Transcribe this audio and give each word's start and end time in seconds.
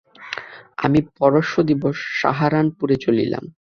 আমি 0.77 0.99
পরশ্ব 1.17 1.55
দিবস 1.61 1.97
সাহারানপুরে 2.21 2.95
চলিলাম। 2.95 3.43